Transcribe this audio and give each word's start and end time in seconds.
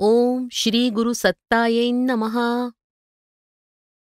ओम 0.00 0.48
श्री 0.52 0.90
गुरु 0.90 1.12
सत्ताये 1.12 1.90
नमहा 1.90 2.68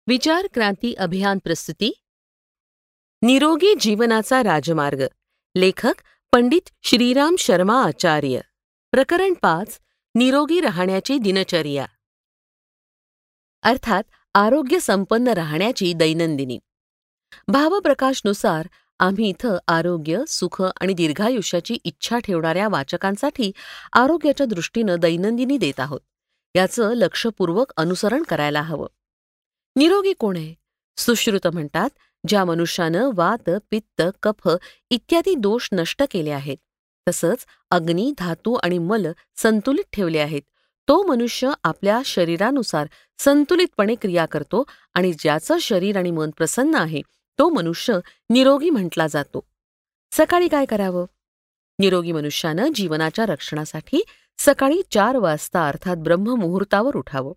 विचार 0.08 0.48
क्रांती 0.54 0.94
अभियान 0.94 1.40
प्रस्तुती। 1.40 1.92
निरोगी 3.22 3.76
जीवनाचा 3.80 4.44
राजमार्ग। 4.44 5.04
लेखक 5.56 5.94
पंडित 6.32 6.70
श्रीराम 6.84 7.36
शर्मा 7.36 7.84
आचार्य। 7.84 8.40
प्रकरण 8.92 9.34
पाच 9.34 9.80
निरोगी 10.16 10.62
राहण्याची 10.62 11.18
दिनचर्या। 11.18 11.86
अर्थात 13.64 14.04
आरोग्य 14.34 14.80
संपन्न 14.80 15.28
राहण्याची 15.28 15.94
दैनंदिनी। 15.94 16.60
भावप्रकाशनुसार 17.48 18.68
आम्ही 19.04 19.30
इथं 19.30 19.58
आरोग्य 19.68 20.20
सुख 20.28 20.62
आणि 20.82 20.94
दीर्घायुष्याची 20.94 21.78
इच्छा 21.84 22.20
ठेवणाऱ्या 22.20 22.68
वाचकांसाठी 22.68 23.52
आरोग्याच्या 23.94 24.46
दृष्टीनं 24.46 24.96
दैनंदिनी 25.00 25.58
देत 25.58 25.80
आहोत. 25.80 26.00
याचं 26.56 26.94
लक्षपूर्वक 26.94 27.74
अनुसरण 27.78 28.24
करायला 28.24 28.62
हवं. 28.62 28.88
निरोगी 29.76 30.14
कोण 30.14 30.38
आहे? 30.38 30.54
सुश्रुत 30.98 31.48
म्हणतात 31.48 31.90
ज्या 32.28 32.46
मनुष्यानं 32.46 33.10
वात 33.14 33.50
पित्त 33.72 34.02
कफ 34.24 34.50
इत्यादी 34.90 35.36
दोष 35.36 35.70
नष्ट 35.74 36.04
केले 36.12 36.32
आहेत. 36.32 36.58
तसंच 37.08 37.46
अग्नी 37.72 38.12
धातू 38.18 38.54
आणि 38.54 38.78
मल 38.78 39.08
संतुलित 39.36 39.84
ठेवले 39.94 40.20
आहेत. 40.20 40.42
तो 40.88 41.04
मनुष्य 41.04 41.52
आपल्या 41.64 42.02
शरीरानुसार 42.06 42.88
संतुलितपणे 43.20 43.96
क्रिया 43.96 44.26
करतो 44.26 44.64
आणि 44.94 45.14
ज्याचं 45.20 45.58
शरीर 45.58 45.98
आणि 45.98 46.12
मन 46.12 46.30
प्रसन्न 46.30 46.76
आहे 46.76 47.02
तो 47.40 47.50
मनुष्य 47.50 48.00
निरोगी 48.30 48.70
म्हटला 48.70 49.08
जातो. 49.08 49.44
सकाळी 50.12 50.48
काय 50.48 50.66
करावं? 50.66 51.06
निरोगी 51.80 52.12
मनुष्यानं 52.12 52.68
जीवनाच्या 52.76 53.26
रक्षणासाठी 53.26 54.04
सकाळी 54.38 54.82
चार 54.92 55.18
वाजता 55.18 55.68
अर्थात 55.68 55.98
ब्रह्ममुहूर्तावर 55.98 56.96
उठावं 56.96 57.34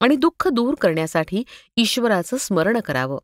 आणि 0.00 0.16
दुःख 0.16 0.48
दूर 0.48 0.74
करण्यासाठी 0.74 1.42
ईश्वराचं 1.76 2.36
स्मरण 2.36 2.80
करावं. 2.80 3.18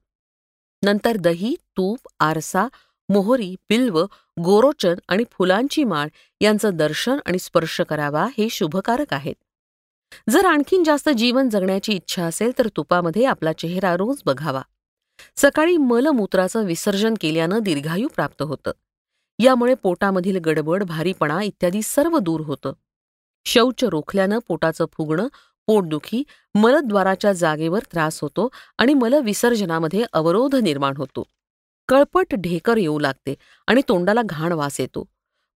नंतर 0.85 1.17
दही 1.17 1.55
तूप 1.77 2.09
आरसा 2.21 2.67
मोहरी 3.09 3.55
बिल्व 3.71 4.05
गोरोचन 4.41 4.95
आणि 5.09 5.25
फुलांची 5.33 5.85
माळ 5.85 6.09
यांचं 6.41 6.71
दर्शन 6.75 7.19
आणि 7.27 7.39
स्पर्श 7.39 7.81
करावा 7.81 8.27
हे 8.39 8.49
शुभकारक 8.51 9.15
आहेत. 9.15 9.35
जर 10.31 10.45
आणखीन 10.45 10.85
जास्त 10.85 11.09
जीवन 11.09 11.49
जगण्याची 11.49 11.93
इच्छा 11.93 12.25
असेल 12.25 12.53
तर 12.59 12.69
तुपामध्ये 12.77 13.25
आपला 13.25 13.53
चेहरा 13.53 13.97
रोज 13.97 14.23
बघावा. 14.27 14.63
सकाळी 15.37 15.77
मलमूत्राचं 15.77 16.65
विसर्जन 16.65 17.15
केल्यानं 17.21 17.59
दीर्घायू 17.59 18.09
प्राप्त 18.09 18.43
होतं. 18.43 18.71
यामुळे 19.39 19.75
पोटामधील 19.75 20.37
गडबड 20.37 20.85
भारीपणा 20.85 21.43
इत्यादी 21.43 21.83
सर्व 21.83 22.19
दूर 22.19 22.41
होतं. 22.41 22.73
शौच 23.45 23.85
रोखल्यानं 23.85 24.39
पोटाचं 24.49 24.85
फुगणं 24.93 25.27
पोटदुखी 25.67 26.23
मलद्वाराच्या 26.55 27.33
जागेवर 27.33 27.79
त्रास 27.93 28.21
होतो 28.21 28.49
आणि 28.79 28.95
मलविसर्जनामध्ये 28.95 30.05
अवरोध 30.13 30.55
निर्माण 30.55 30.97
होतो. 30.97 31.23
कळपट 31.89 32.27
ढेकर 32.35 32.77
येऊ 32.77 32.99
लागते 32.99 33.35
आणि 33.67 33.83
तोंडाला 33.89 34.23
घाण 34.25 34.53
वास 34.53 34.81
येतो. 34.81 35.05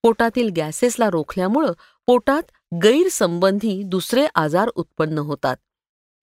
पोटातील 0.03 0.49
गॅसेसला 0.49 1.11
रोखल्यामुळं 1.11 1.73
पोटात 2.07 2.43
गैरसंबंधी 2.75 3.83
दुसरे 3.83 4.27
आजार 4.35 4.69
उत्पन्न 4.75 5.19
होतात. 5.19 5.57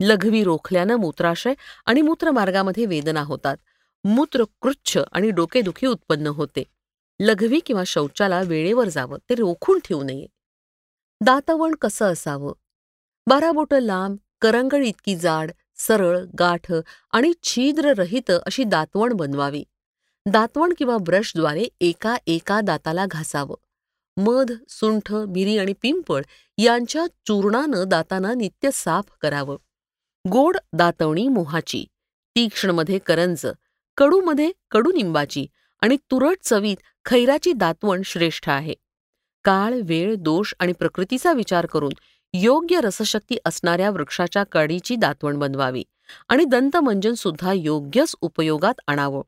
लघवी 0.02 0.44
रोखल्यानं 0.44 0.96
मूत्राशय 0.96 1.54
आणि 1.86 2.02
मूत्रमार्गामध्ये 2.02 2.86
वेदना 2.86 3.22
होतात. 3.22 3.58
मूत्र 4.04 4.44
कृच्छ 4.62 5.00
आणि 5.12 5.30
डोकेदुखी 5.30 5.88
उत्पन्न 5.88 6.28
होते. 6.28 6.64
लघवी 7.20 7.60
किंवा 7.60 7.84
शौचाला 7.88 8.42
वेळेवर 8.42 8.90
जावं 8.90 9.18
ते 9.30 9.36
रोखून 9.36 9.80
ठेवू 9.80 10.04
नये. 10.04 10.28
दातवण 11.22 11.76
कसं 11.76 12.06
असावं? 12.06 12.54
बारा 13.28 13.52
बोटं 13.52 13.80
लांब 13.80 14.18
करंगळ 14.42 14.84
इतकी 14.84 15.16
जाड 15.16 15.52
सरळ 15.76 16.20
गाठ 16.40 16.74
आणि 17.12 17.34
छिद्ररहित 17.44 18.32
अशी 18.32 18.64
दातवण 18.64 19.14
बनवावी. 19.14 19.64
दातवण 20.26 20.74
किंवा 20.78 20.98
ब्रशद्वारे 20.98 21.64
एका 21.82 22.18
एका 22.28 22.62
दाताला 22.62 23.06
घासावं. 23.06 23.56
मध 24.18 24.52
सुंठ 24.70 25.14
मिरी 25.14 25.58
आणि 25.58 25.74
पिंपळ 25.82 26.22
यांच्या 26.58 27.08
चूर्णानं 27.08 27.84
दातांना 27.88 28.34
नित्य 28.34 28.70
साफ 28.74 29.06
करावं. 29.22 29.58
गोड 30.32 30.58
दातवणी 30.74 31.28
मोहाची 31.28 31.84
तीक्ष्णमध्ये 32.36 33.00
करंज 33.00 33.46
कडूमध्ये 33.98 34.52
कडुनिंबाची 34.72 35.46
आणि 35.82 35.98
तुरट 36.12 36.38
चवीत 36.44 36.78
खैराची 37.06 37.54
दातवण 37.54 38.02
श्रेष्ठ 38.06 38.50
आहे. 38.50 38.74
काळ 39.44 39.74
वेळ 39.84 40.16
दोष 40.16 40.54
आणि 40.60 40.74
प्रकृतीचा 40.74 41.34
विचार 41.34 41.66
करून 41.66 41.92
योग्य 42.34 42.80
रसशक्ती 42.82 43.38
असणाऱ्या 43.46 43.90
वृक्षाच्या 43.90 44.44
कडीची 44.52 44.96
दातवण 44.96 45.40
बनवावी 45.40 45.84
आणि 46.30 46.46
दंतमंजन 46.46 47.14
सुद्धा 47.14 47.54
योग्यच 47.54 48.16
उपयोगात 48.22 48.82
आणावं. 48.88 49.22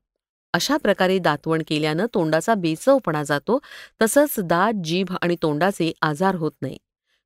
अशा 0.54 0.78
प्रकारे 0.78 1.20
दातवण 1.20 1.62
केल्यानं 1.68 2.06
तोंडाचा 2.14 2.54
बेचवपणा 2.54 3.24
जातो 3.24 3.60
तसंच 4.02 4.36
दात 4.40 4.84
जीभ 4.84 5.16
आणि 5.22 5.36
तोंडाचे 5.42 5.92
आजार 6.02 6.36
होत 6.36 6.52
नाही. 6.62 6.78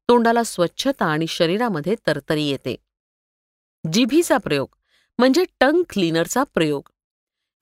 तोंडाला 0.10 0.44
स्वच्छता 0.44 1.06
आणि 1.06 1.28
शरीरामध्ये 1.28 1.96
तरतरी 2.08 2.44
येते. 2.44 2.76
जिभीचा 3.94 4.38
प्रयोग 4.38 4.68
म्हणजे 5.18 5.46
टंग 5.60 5.84
क्लीनरचा 5.90 6.44
प्रयोग. 6.44 6.90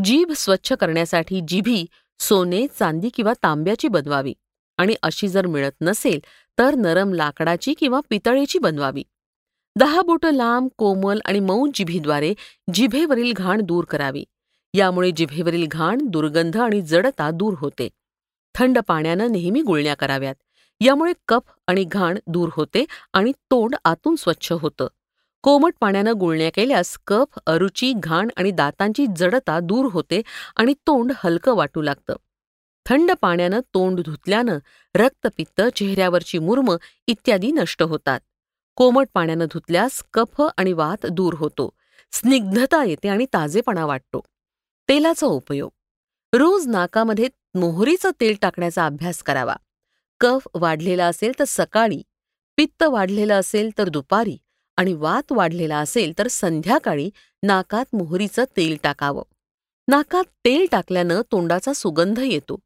जीभ 0.03 0.31
स्वच्छ 0.31 0.73
करण्यासाठी 0.73 1.41
जिभी 1.47 1.85
सोने 2.19 2.67
चांदी 2.79 3.09
किंवा 3.09 3.33
तांब्याची 3.43 3.87
बनवावी 3.87 4.33
आणि 4.77 4.95
अशी 5.03 5.27
जर 5.27 5.45
मिळत 5.45 5.71
नसेल 5.81 6.19
तर 6.57 6.75
नरम 6.75 7.13
लाकडाची 7.13 7.73
किंवा 7.73 7.99
पितळेची 8.09 8.59
बनवावी. 8.59 9.03
दहा 9.75 10.01
बोटं 10.01 10.31
लांब 10.31 10.69
कोमल 10.77 11.19
आणि 11.25 11.39
मऊ 11.39 11.67
जिभीद्वारे 11.73 12.33
जिभेवरील 12.73 13.33
घाण 13.35 13.61
दूर 13.61 13.83
करावी. 13.83 14.23
यामुळे 14.73 15.11
जिभेवरील 15.11 15.65
घाण 15.67 15.97
दुर्गंध 16.01 16.57
आणि 16.57 16.81
जडता 16.81 17.31
दूर 17.31 17.53
होते. 17.57 17.89
थंड 18.55 18.79
पाण्यानं 18.87 19.31
नेहमी 19.31 19.61
गुळण्या 19.61 19.95
कराव्यात. 19.95 20.35
यामुळे 20.81 21.13
कफ 21.27 21.51
आणि 21.67 21.83
घाण 21.83 22.17
दूर 22.27 22.49
होते 22.53 22.85
आणि 23.13 23.31
तोंड 23.31 23.75
आतून 23.85 24.15
स्वच्छ 24.15 24.51
होतं. 24.51 24.87
कोमट 25.43 25.73
पाण्यानं 25.79 26.13
गुळण्या 26.19 26.49
केल्यास 26.53 26.97
कफ 27.07 27.39
अरुची 27.47 27.93
घाण 27.95 28.27
आणि 28.37 28.51
दातांची 28.51 29.05
जडता 29.15 29.59
दूर 29.59 29.85
होते 29.91 30.21
आणि 30.55 30.73
तोंड 30.73 31.11
हलकं 31.15 31.55
वाटू 31.55 31.81
लागतं. 31.81 32.15
थंड 32.85 33.11
पाण्यानं 33.21 33.59
तोंड 33.59 33.99
धुतल्यानं 33.99 34.57
रक्तपित्त 34.95 35.61
चेहऱ्यावरची 35.75 36.39
मुर्म 36.39 36.75
इत्यादी 37.07 37.51
नष्ट 37.51 37.83
होतात. 37.83 38.19
कोमट 38.75 39.07
पाण्यानं 39.13 39.45
धुतल्यास 39.45 40.03
कफ 40.13 40.41
आणि 40.57 40.73
वात 40.73 41.05
दूर 41.05 41.33
होतो. 41.33 41.69
स्निग्धता 42.11 42.83
येते 42.83 43.09
आणि 43.09 43.25
ताजेपणा 43.25 43.85
वाटतो. 43.85 44.21
तेलाचा 44.89 45.27
उपयोग. 45.27 45.69
रोज 46.33 46.67
नाकामध्ये 46.67 47.29
मोहरीचं 47.55 48.11
तेल 48.21 48.35
टाकण्याचा 48.41 48.85
अभ्यास 48.85 49.23
करावा. 49.23 49.55
कफ 50.19 50.47
वाढलेला 50.53 51.05
असेल 51.05 51.31
तर 51.39 51.43
सकाळी 51.47 52.01
पित्त 52.57 52.83
वाढलेलं 52.83 53.39
असेल 53.39 53.69
तर 53.77 53.89
दुपारी 53.89 54.37
आणि 54.79 54.93
वात 54.93 55.31
वाढलेला 55.31 55.77
असेल 55.77 56.13
तर 56.17 56.27
संध्याकाळी 56.27 57.09
नाकात 57.43 57.85
मोहरीचं 57.93 58.43
तेल 58.57 58.77
टाकावं. 58.83 59.23
नाकात 59.87 60.23
तेल 60.45 60.65
टाकल्यानं 60.71 61.21
तोंडाचा 61.31 61.73
सुगंध 61.73 62.19
येतो. 62.19 62.59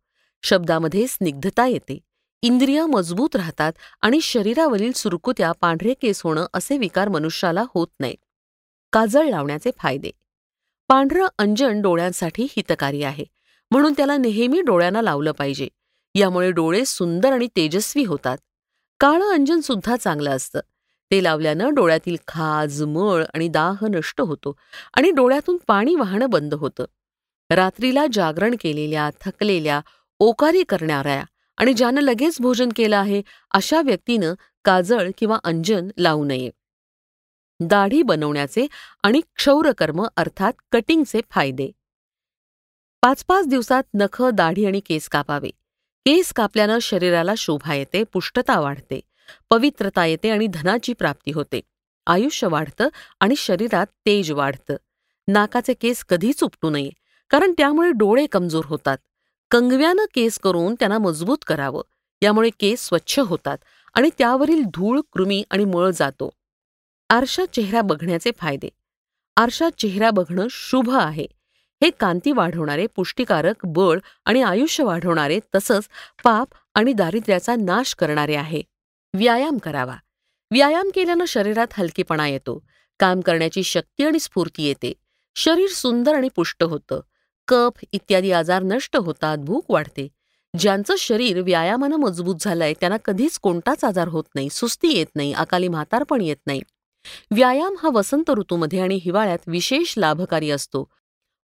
शब्दामध्ये 0.44 1.08
स्निग्धता 1.08 1.68
येते. 1.68 2.00
इंद्रिय 2.42 2.86
मजबूत 2.86 3.36
राहतात 3.36 3.74
आणि 4.02 4.22
शरीरावरील 4.22 4.92
सुरकुत्या 4.92 5.52
पांढरे 5.52 5.94
केस 5.94 6.22
होणं 6.22 6.46
असे 6.54 6.78
विकार 6.78 7.08
मनुष्याला 7.08 7.64
होत 7.76 7.88
नाही 8.00 8.16
काजळ 8.92 9.30
लावण्याचे 9.30 9.72
फायदे. 9.78 10.12
पांढरं 10.88 11.28
अंजन 11.38 11.82
डोळ्यांसाठी 11.82 12.44
हितकारी 12.44 13.04
आहे. 13.04 13.26
म्हणून 13.72 13.94
त्याला 13.98 14.18
नेहमी 14.18 14.62
डोळ्यांना 14.62 15.02
लावलं 15.02 15.32
पाहिजे. 15.32 15.68
यामुळे 16.16 16.52
डोळे 16.52 16.86
सुंदर 16.86 17.32
आणि 17.32 17.48
तेजस्वी 17.56 18.04
होतात. 18.04 18.38
काळं 19.00 19.34
अंजन 19.34 19.60
सुद्धा 19.60 19.96
चांगलं 19.96 20.32
असतं. 20.32 20.60
ते 21.14 21.24
लावल्यानं 21.24 21.74
डोळ्यातील 21.74 22.16
खाज 22.28 22.84
मळ 22.84 23.24
आणि 23.34 23.48
दाह 23.48 23.86
नष्ट 23.88 24.22
होतो 24.22 24.56
आणि 24.94 25.12
डोळ्यातून 25.12 25.58
पाणी 25.68 25.96
वाहणं 25.96 26.30
बंद 26.30 26.54
होतं. 26.54 26.86
रात्रीला 27.50 28.06
जागरण 28.14 28.56
केलेल्या 28.62 29.10
थकलेल्या 29.22 29.82
ओकारी 30.20 30.64
करणाऱ्या 30.64 31.24
आणि 31.58 31.74
ज्यानं 31.74 32.02
लगेच 32.02 32.38
भोजन 32.42 32.70
केलं 32.76 32.98
आहे 32.98 33.22
अशा 33.52 33.82
व्यक्तीनं 33.82 34.34
काजळ 34.66 35.10
किंवा 35.18 35.38
अंजन 35.44 35.90
लावू 35.98 36.26
नये. 36.26 36.50
दाढी 37.60 38.02
बनवण्याचे 38.02 38.68
आणि 39.04 39.22
क्षौरकर्म 39.36 40.06
अर्थात 40.18 40.54
कटिंगचे 40.72 41.22
फायदे. 41.32 41.72
पाच 43.02 43.26
पाच 43.26 43.48
दिवसात 43.48 43.84
नख 43.94 44.24
दाढी 44.24 44.66
आणि 44.66 44.80
केस 44.80 45.10
कापावे. 45.10 45.50
केस 46.06 46.34
कापल्यानं 46.34 46.80
शरीराला 46.80 47.34
शोभा 47.38 47.74
येते 47.74 48.04
पुष्टता 48.04 48.60
वाढते. 48.60 49.00
पवित्रता 49.50 50.06
येते 50.06 50.30
आणि 50.30 50.48
धनाची 50.48 50.94
प्राप्ती 50.94 51.32
होते. 51.32 51.62
आयुष्य 52.08 52.48
वाढतं 52.48 52.88
आणि 53.20 53.36
शरीरात 53.36 53.88
तेज 54.06 54.32
वाढतं. 54.32 54.76
नाकाचे 55.28 55.74
केस 55.74 56.06
कधीच 56.06 56.44
उपटू 56.44 56.70
नये 56.70 56.90
कारण 57.30 57.54
त्यामुळे 57.58 57.92
डोळे 57.92 58.26
कमजोर 58.26 58.66
होतात. 58.66 58.98
कंगव्यानं 59.52 60.06
केस 60.14 60.40
करून 60.40 60.76
त्यांना 60.76 60.98
मजबूत 60.98 61.38
करावं. 61.48 61.82
यामुळे 62.22 62.50
केस 62.50 62.86
स्वच्छ 62.86 63.20
होतात 63.20 63.58
आणि 63.94 64.10
त्यावरील 64.18 64.64
धूळ 64.64 65.02
कृमी 65.12 65.44
आणि 65.50 65.66
मळ 65.66 65.90
जातो. 65.90 66.30
आरशात 67.10 67.48
चेहरा 67.48 67.82
बघण्याचे 67.82 68.32
फायदे. 68.38 68.70
आरशात 69.38 69.72
चेहरा 69.72 70.10
बघणं 70.10 70.48
शुभ 70.50 70.90
आहे. 70.90 71.26
हे 71.84 71.90
कांती 71.90 72.32
वाढवणारे 72.32 72.88
पुष्टिकारक 72.88 73.56
बळ 73.64 74.00
आणि 74.26 74.42
आयुष्य 74.42 74.84
वाढवणारे 74.84 75.40
तसंच 75.56 75.84
पाप 76.24 76.48
आणि 76.74 76.94
दारिद्र्याचा 76.94 77.56
नाश 77.56 77.96
करणारे 77.96 78.36
आहे. 78.36 78.62
व्यायाम 79.14 79.58
करावा. 79.58 79.96
व्यायाम 80.52 80.90
केल्यानं 80.96 81.26
शरीरात 81.26 81.74
हलकेपणा 81.78 82.28
येतो 82.28 82.58
काम 83.00 83.20
करण्याची 83.22 83.64
शक्ती 83.64 84.04
आणि 84.04 84.20
स्फूर्ती 84.20 84.64
येते 84.64 84.92
शरीर 85.36 85.70
सुंदर 85.72 86.16
आणि 86.16 86.30
पुष्ट 86.36 86.64
होतं 86.64 87.00
कफ 87.48 87.84
इत्यादी 87.92 88.32
आजार 88.32 88.64
नष्ट 88.64 88.96
होतात 88.98 89.38
भूक 89.38 89.72
वाढते. 89.72 90.08
ज्यांचं 90.54 90.96
शरीर 91.00 91.42
व्यायामानं 91.42 91.96
मजबूत 91.96 92.36
झालंय 92.40 92.74
त्यांना 92.80 92.98
कधीच 93.06 93.38
कोणताच 93.40 93.84
आजार 93.84 94.08
होत 94.08 94.24
नाही 94.36 94.50
सुस्ती 94.52 94.94
येत 94.98 95.16
नाही 95.16 95.34
अकाली 95.34 95.68
म्हातारपण 95.68 96.22
येत 96.22 96.38
नाही. 96.48 96.62
व्यायाम 97.32 97.76
हा 97.84 97.90
वसंत 97.94 98.30
ऋतूमध्ये 98.30 98.80
आणि 98.80 99.00
हिवाळ्यात 99.04 99.48
विशेष 99.48 99.94
लाभकारी 99.98 100.50
असतो. 100.52 100.88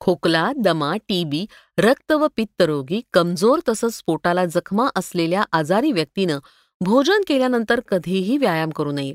खोकला 0.00 0.50
दमा 0.56 0.94
टीबी 1.08 1.44
रक्त 1.78 2.12
व 2.12 2.26
पित्तरोगी 2.36 3.00
कमजोर 3.12 3.60
तसंच 3.68 4.02
पोटाला 4.06 4.44
जखमा 4.44 4.88
असलेल्या 4.94 5.44
आजारी 5.52 5.92
व्यक्तीनं 5.92 6.38
भोजन 6.80 7.22
केल्यानंतर 7.26 7.80
कधीही 7.80 8.38
व्यायाम 8.38 8.70
करू 8.70 8.92
नये. 8.92 9.14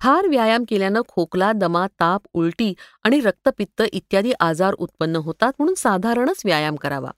फार 0.00 0.26
व्यायाम 0.26 0.64
केल्यानं 0.68 1.00
खोकला 1.08 1.52
दमा 1.52 1.86
ताप 1.86 2.22
उलटी 2.32 2.74
आणि 3.02 3.20
रक्तपित्त 3.20 3.82
इत्यादी 3.92 4.32
आजार 4.40 4.74
उत्पन्न 4.74 5.16
होतात 5.16 5.52
म्हणून 5.58 5.74
साधारणच 5.74 6.42
व्यायाम 6.44 6.76
करावा. 6.76 7.10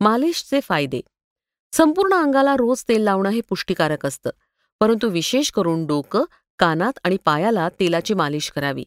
मालिशचे 0.00 0.60
फायदे. 0.60 1.00
संपूर्ण 1.72 2.14
अंगाला 2.14 2.56
रोज 2.56 2.84
तेल 2.88 3.00
लावणं 3.00 3.28
हे 3.28 3.40
पुष्टिकारक 3.40 4.06
असतं. 4.06 4.30
परंतु 4.80 5.08
विशेष 5.08 5.50
करून 5.50 5.86
डोकं 5.86 6.24
कानात 6.58 6.98
आणि 7.04 7.16
पायाला 7.24 7.68
तेलाची 7.80 8.14
मालिश 8.14 8.50
करावी. 8.50 8.84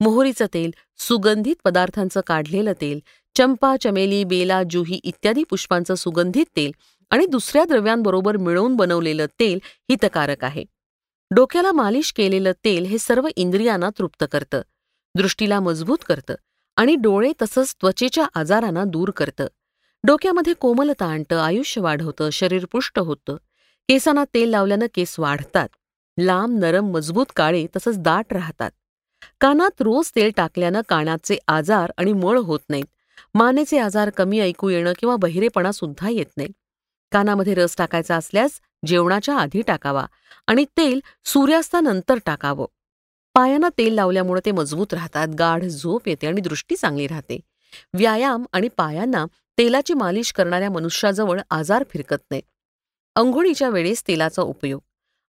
मोहरीचं 0.00 0.46
तेल 0.54 0.70
सुगंधित 0.98 1.56
पदार्थांचं 1.64 2.20
काढलेलं 2.26 2.72
तेल 2.80 3.00
चंपा 3.34 3.76
चमेली 3.76 4.24
बेला 4.24 4.62
जुही 4.70 5.00
इत्यादी 5.02 5.44
पुष्पांचं 5.50 5.94
सुगंधित 5.94 6.44
तेल 6.56 6.70
आणि 7.10 7.26
दुसऱ्या 7.26 7.64
द्रव्यांबरोबर 7.64 8.36
मिळवून 8.36 8.76
बनवलेलं 8.76 9.26
तेल 9.40 9.58
हितकारक 9.90 10.44
आहे. 10.44 10.64
डोक्याला 11.30 11.72
मालिश 11.72 12.12
केलेलं 12.12 12.52
तेल 12.64 12.84
हे 12.84 12.98
सर्व 12.98 13.28
इंद्रियांना 13.36 13.90
तृप्त 13.98 14.24
करतं 14.32 14.62
दृष्टीला 15.14 15.60
मजबूत 15.60 15.98
करतं 16.06 16.34
आणि 16.76 16.94
डोळे 16.94 17.32
तसंच 17.42 17.74
त्वचेच्या 17.74 18.26
आजारांना 18.34 18.84
दूर 18.84 19.10
करतं. 19.10 19.46
डोक्यामध्ये 20.04 20.52
कोमलता 20.54 21.06
आणतं 21.06 21.38
आयुष्य 21.38 21.80
वाढवतं 21.80 22.30
शरीर 22.30 22.64
पुष्ट 22.72 22.98
होतं. 22.98 23.36
केसांना 23.88 24.24
तेल 24.34 24.48
लावल्यानं 24.48 24.86
केस 24.94 25.18
वाढतात 25.18 25.68
लांब 26.18 26.58
नरम 26.58 26.90
मजबूत 26.90 27.26
काळे 27.36 27.66
तसंच 27.76 27.98
दाट 27.98 28.32
राहतात. 28.32 28.70
कानात 29.40 29.82
रोज 29.82 30.10
तेल 30.16 30.30
टाकल्यानं 30.36 30.80
कानाचे 30.88 31.38
आजार 31.48 31.92
आणि 31.96 32.12
मळ 32.12 32.38
होत 32.38 32.60
नाहीत. 32.68 32.84
मानेचे 33.34 33.78
आजार 33.78 34.10
कमी 34.10 34.40
ऐकू 34.40 34.68
येणं 34.68 34.92
किंवा 34.98 35.16
बहिरेपणा 35.16 35.72
सुद्धा 35.72 36.08
येत 36.08 36.36
नाही 36.36 36.48
कानामध्ये 37.12 37.54
रस 37.54 37.76
टाकायचा 37.78 38.16
असल्यास 38.16 38.60
जेवणाच्या 38.86 39.36
आधी 39.36 39.62
टाकावा 39.62 40.06
आणि 40.46 40.64
तेल 40.64 41.00
सूर्यास्तानंतर 41.24 42.18
टाकावं. 42.26 42.66
पायांना 43.34 43.68
तेल 43.78 43.94
लावल्यामुळे 43.94 44.40
ते 44.44 44.50
मजबूत 44.50 44.94
राहतात 44.94 45.28
गाढ 45.28 45.64
झोप 45.64 46.08
येते 46.08 46.26
आणि 46.26 46.40
दृष्टी 46.40 46.76
चांगली 46.76 47.06
राहते. 47.06 47.40
व्यायाम 47.94 48.44
आणि 48.52 48.68
पायांना 48.68 49.24
तेलाची 49.58 49.94
मालिश 49.94 50.32
करणाऱ्या 50.32 50.70
मनुष्याजवळ 50.70 51.40
आजार 51.50 51.84
फिरकत 51.90 52.22
नाही. 52.30 52.42
अंघोळीच्या 53.16 53.68
वेळेस 53.68 54.02
तेलाचा 54.08 54.42
उपयोग. 54.42 54.80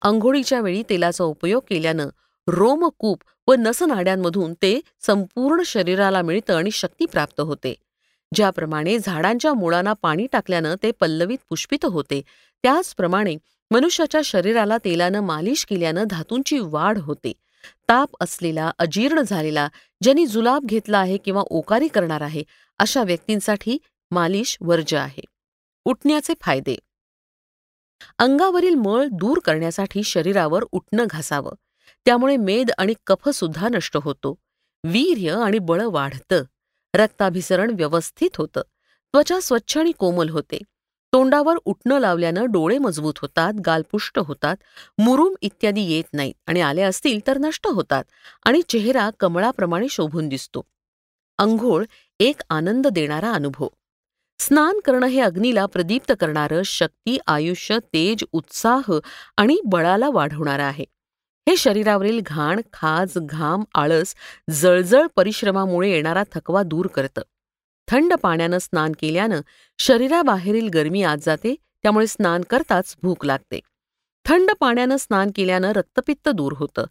अंघोळीच्या 0.02 0.60
वेळी 0.60 0.82
तेलाचा 0.90 1.24
उपयोग 1.24 1.62
केल्यानं 1.68 2.08
रोमकूप 2.48 3.22
व 3.48 3.54
नसनाड्यांमधून 3.54 4.54
ते 4.54 4.80
संपूर्ण 5.00 5.62
शरीराला 5.62 6.22
मिळतं 6.22 6.56
आणि 6.56 6.70
शक्ती 6.70 7.06
प्राप्त 7.06 7.40
होते. 7.40 7.74
ज्याप्रमाणे 8.34 8.98
झाडांच्या 8.98 9.54
मुळांना 9.54 9.92
पाणी 9.92 10.26
टाकल्यानं 10.32 10.74
ते 10.82 10.90
पल्लवीत 10.90 11.38
पुष्पित 11.48 11.84
होते. 11.84 12.22
त्याचप्रमाणे 12.62 13.36
मनुष्याच्या 13.70 14.20
शरीराला 14.24 14.78
तेलानं 14.78 15.20
मालिश 15.20 15.64
केल्यानं 15.64 16.04
धातूंची 16.10 16.58
वाढ 16.58 16.98
होते. 16.98 17.32
ताप 17.88 18.08
असलेला 18.20 18.70
अजीर्ण 18.78 19.20
झालेला 19.20 19.68
ज्यांनी 20.02 20.26
जुलाब 20.26 20.64
घेतला 20.64 20.98
आहे 20.98 21.16
किंवा 21.16 21.40
ओकारी 21.40 21.88
करणार 21.88 22.20
आहे 22.20 22.42
अशा 22.78 23.02
व्यक्तींसाठी 23.02 23.78
मालिश 24.10 24.58
वर्ज्य 24.60 24.98
आहे. 24.98 25.22
उठण्याचे 25.84 26.32
फायदे. 26.40 26.78
अंगावरील 28.18 28.74
मळ 28.74 29.06
दूर 29.12 29.38
करण्यासाठी 29.38 30.02
शरीरावर 30.02 30.64
उठणं 30.72 31.04
घासावं. 31.10 31.52
त्यामुळे 32.04 32.36
मेद 32.36 32.70
आणि 32.78 32.94
कफ 33.06 33.28
सुद्धा 33.28 33.68
नष्ट 33.68 33.96
होतो. 34.02 34.34
वीर्य 34.84 35.30
आणि 35.30 35.58
बळ 35.58 35.82
वाढतं. 35.84 36.42
रक्ताभिसरण 36.96 37.70
व्यवस्थित 37.70 38.36
होतं. 38.36 38.60
त्वचा 39.12 39.40
स्वच्छ 39.40 39.78
आणि 39.78 39.92
कोमल 39.92 40.28
होते. 40.28 40.58
तोंडावर 41.12 41.54
उठणं 41.64 41.98
लावल्यानं 41.98 42.44
डोळे 42.44 42.78
मजबूत 42.78 43.14
होतात 43.22 43.52
गालपुष्ट 43.66 44.18
होतात 44.18 44.56
मुरुम 44.98 45.34
इत्यादी 45.40 45.80
येत 45.80 46.04
नाहीत 46.12 46.34
आणि 46.46 46.60
आले 46.60 46.82
असतील 46.82 47.20
तर 47.26 47.38
नष्ट 47.38 47.66
होतात 47.66 48.04
आणि 48.44 48.62
चेहरा 48.68 49.10
कमळाप्रमाणे 49.20 49.86
शोभून 49.90 50.28
दिसतो. 50.28 50.64
अंघोळ 51.38 51.84
एक 52.20 52.40
आनंद 52.50 52.86
देणारा 52.86 53.32
अनुभव. 53.32 53.68
स्नान 54.38 54.80
करणं 54.84 55.06
हे 55.06 55.20
अग्नीला 55.20 55.66
प्रदीप्त 55.66 56.12
करणारं 56.20 56.62
शक्ती 56.62 57.18
आयुष्य 57.26 57.78
तेज 57.78 58.24
उत्साह 58.32 58.92
आणि 59.36 59.60
बळाला 59.64 60.08
वाढवणारं 60.10 60.62
आहे. 60.62 60.84
हे 61.48 61.56
शरीरावरील 61.56 62.20
घाण 62.26 62.60
खाज 62.72 63.12
घाम 63.16 63.64
आळस 63.74 64.14
जळजळ 64.50 65.06
परिश्रमामुळे 65.16 65.90
येणारा 65.90 66.22
थकवा 66.34 66.62
दूर 66.62 66.86
करतं. 66.86 67.22
थंड 67.88 68.14
पाण्यानं 68.14 68.58
स्नान 68.58 68.92
केल्यानं 69.00 69.40
शरीराबाहेरील 69.78 70.68
गरमी 70.68 71.02
आत 71.02 71.16
जाते 71.22 71.54
त्यामुळे 71.82 72.06
स्नान 72.06 72.42
करताच 72.50 72.96
भूक 73.02 73.24
लागते. 73.26 73.60
थंड 74.24 74.50
पाण्यानं 74.60 74.96
स्नान 74.96 75.30
केल्यानं 75.36 75.72
रक्तपित्त 75.72 76.28
दूर 76.28 76.52
होतं. 76.56 76.84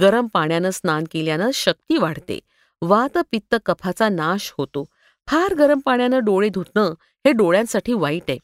गरम 0.00 0.26
पाण्यानं 0.26 0.70
स्नान 0.70 1.04
केल्यानं 1.10 1.50
शक्ती 1.54 1.96
वाढते. 1.96 2.40
वात 2.82 3.18
पित्त 3.30 3.56
कफाचा 3.66 4.08
नाश 4.08 4.54
होतो. 4.58 4.84
फार 5.26 5.54
गरम 5.54 5.78
पाण्यानं 5.78 6.24
डोळे 6.24 6.48
धुतणं 6.48 6.94
हे 7.26 7.32
डोळ्यांसाठी 7.32 7.92
वाईट 7.92 8.22
आहे. 8.28 8.38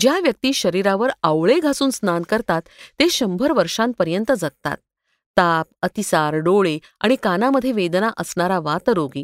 ज्या 0.00 0.18
व्यक्ती 0.18 0.52
शरीरावर 0.52 1.10
आवळे 1.22 1.58
घासून 1.58 1.90
स्नान 1.90 2.22
करतात 2.22 2.62
ते 3.00 3.08
शंभर 3.08 3.52
वर्षांपर्यंत 3.52 4.32
जगतात. 4.32 4.76
ताप 5.36 5.66
अतिसार 5.82 6.34
डोळे 6.34 6.78
आणि 7.00 7.16
कानामध्ये 7.16 7.72
वेदना 7.72 8.10
असणारा 8.16 8.58
वातरोगी 8.58 9.22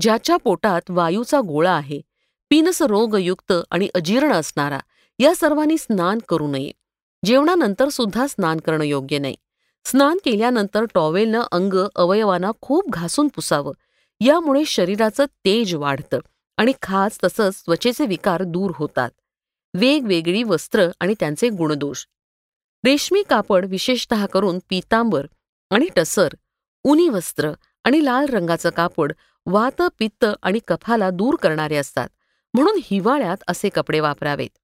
ज्याच्या 0.00 0.36
पोटात 0.36 0.90
वायूचा 0.90 1.40
गोळा 1.40 1.72
आहे 1.72 2.00
पिनस 2.50 2.82
रोगयुक्त 2.82 3.52
आणि 3.70 3.88
अजीर्ण 3.94 4.32
असणारा 4.32 4.78
या 5.18 5.34
सर्वांनी 5.34 5.78
स्नान 5.78 6.18
करू 6.28 6.48
नये. 6.48 6.70
जेवणानंतर 7.24 7.88
सुद्धा 7.88 8.26
स्नान 8.26 8.60
करणं 8.60 8.84
योग्य 8.84 9.18
नाही. 9.18 9.36
स्नान 9.84 10.18
केल्यानंतर 10.24 10.84
टॉवेलनं 10.94 11.42
अंग 11.52 11.74
अवयवांना 11.96 12.50
खूप 12.60 12.90
घासून 12.90 13.28
पुसावं. 13.28 13.72
यामुळे 14.20 14.64
शरीराचं 14.64 15.24
तेज 15.44 15.74
वाढतं 15.74 16.18
आणि 16.56 16.72
खास 16.82 17.18
तसंच 17.24 17.62
त्वचेचे 17.66 18.06
विकार 18.06 18.42
दूर 18.42 18.72
होतात. 18.74 19.10
वेगवेगळी 19.74 20.42
वस्त्र 20.42 20.88
आणि 21.00 21.14
त्यांचे 21.20 21.48
गुणदोष. 21.48 22.04
रेशमी 22.84 23.22
कापड 23.22 23.66
विशेषतः 23.66 24.26
करून 24.26 24.58
पीतांबर 24.68 25.26
आणि 25.70 25.86
टसर 25.96 26.28
उनी 26.84 27.08
वस्त्र 27.08 27.52
आणि 27.84 28.04
लाल 28.04 28.26
रंगाचं 28.26 28.70
कापड 28.70 29.12
वात 29.46 29.82
पित्त 29.98 30.26
आणि 30.42 30.58
कफाला 30.68 31.10
दूर 31.10 31.36
करणारे 31.36 31.76
असतात. 31.76 32.08
म्हणून 32.54 32.80
हिवाळ्यात 32.84 33.36
असे 33.48 33.68
कपडे 33.68 34.00
वापरावेत. 34.00 34.58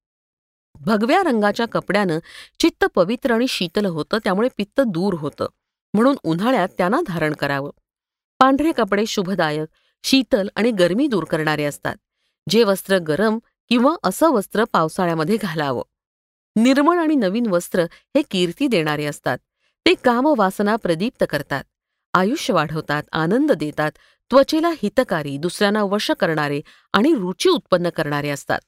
भगव्या 0.81 1.23
रंगाच्या 1.23 1.67
कपड्यानं 1.67 2.19
चित्त 2.59 2.85
पवित्र 2.85 3.35
आणि 3.35 3.47
शीतल 3.49 3.87
होतं 3.87 4.19
त्यामुळे 4.19 4.49
पित्त 4.57 4.81
दूर 4.81 5.15
होतं. 5.15 5.47
म्हणून 5.95 6.17
उन्हाळ्यात 6.23 6.69
त्यांना 6.79 7.01
धारण 7.07 7.33
करावं. 7.33 7.71
पांढरे 8.39 8.73
कपडे 8.73 9.07
शुभदायक 9.07 9.69
शीतल 10.05 10.49
आणि 10.57 10.71
गरमी 10.71 11.07
दूर 11.07 11.25
करणारे 11.25 11.65
असतात. 11.65 11.97
जे 12.49 12.65
वस्त्र 12.65 12.99
गरम 12.99 13.39
किंवा 13.69 13.97
असं 14.03 14.31
वस्त्र 14.31 14.65
पावसाळ्यामध्ये 14.65 15.37
घालावं. 15.37 15.83
निर्मळ 16.57 16.99
आणि 16.99 17.15
नवीन 17.15 17.47
वस्त्र 17.47 17.83
हे 17.83 18.23
कीर्ती 18.23 18.67
देणारे 18.67 19.05
असतात. 19.05 19.39
ते 19.87 19.95
कामवासना 19.95 20.77
प्रदीप्त 20.77 21.25
करतात. 21.31 21.65
आयुष्य 22.15 22.55
वाढवतात 22.55 23.03
आनंद 23.13 23.53
देतात 23.53 23.93
त्वचेला 24.31 24.71
हितकारी 24.83 25.37
दुसऱ्यांना 25.37 25.83
वश 25.83 26.11
करणारे 26.11 26.61
आणि 26.93 27.15
रुची 27.15 27.49
उत्पन्न 27.49 27.89
करणारे 27.89 28.29
असतात. 28.29 28.61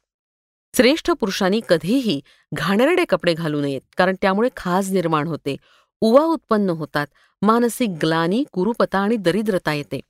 श्रेष्ठ 0.75 1.11
पुरुषांनी 1.11 1.61
कधीही 1.69 2.21
घाणेरडे 2.55 3.05
कपडे 3.05 3.35
घालू 3.35 3.61
नयेत 3.61 3.81
कारण 3.97 4.15
त्यामुळे 4.23 4.49
खास 4.57 4.91
निर्माण 4.91 5.27
होते 5.27 5.57
उवा 6.01 6.25
उत्पन्न 6.25 6.71
होतात 6.71 7.07
मानसिक 7.43 7.91
ग्लानी 7.91 8.45
कुरुपता 8.53 8.99
आणि 8.99 9.17
दरिद्रता 9.17 9.73
येते. 9.73 10.01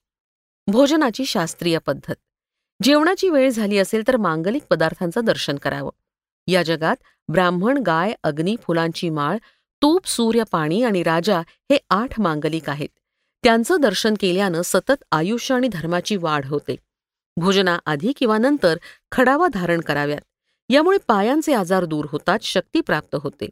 भोजनाची 0.66 1.24
शास्त्रीय 1.24 1.78
पद्धत. 1.78 2.14
जेवणाची 2.82 3.28
वेळ 3.28 3.50
झाली 3.50 3.78
असेल 3.78 4.02
तर 4.08 4.16
मांगलिक 4.16 4.62
पदार्थांचं 4.70 5.24
दर्शन 5.24 5.56
करावं. 5.56 5.90
या 6.46 6.62
जगात 6.62 6.96
ब्राह्मण 7.28 7.78
गाय 7.78 8.12
अग्नी 8.22 8.56
फुलांची 8.62 9.10
माळ 9.10 9.36
तूप 9.84 10.06
सूर्य 10.06 10.42
पाणी 10.50 10.82
आणि 10.82 11.02
राजा 11.02 11.40
हे 11.40 11.78
आठ 11.90 12.20
मांगलिक 12.20 12.70
आहेत. 12.70 12.88
त्यांचं 13.42 13.76
दर्शन 13.80 14.14
केल्यानं 14.20 14.62
सतत 14.64 15.04
आयुष्य 15.12 15.54
आणि 15.54 15.68
धर्माची 15.68 16.16
वाढ 16.16 16.46
होते. 16.46 16.76
भोजनाआधी 17.36 18.12
किंवा 18.12 18.38
नंतर 18.38 18.78
खडावा 19.12 19.48
धारण 19.48 19.80
कराव्यात. 19.80 20.20
यामुळे 20.68 20.98
पायांचे 21.06 21.54
आजार 21.54 21.84
दूर 21.84 22.04
होतात 22.12 22.38
शक्ती 22.42 22.80
प्राप्त 22.80 23.16
होते. 23.22 23.48